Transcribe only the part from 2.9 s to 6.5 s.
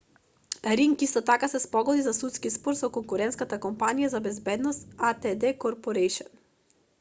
конкурентската компанија за безбедност адт корпорејшн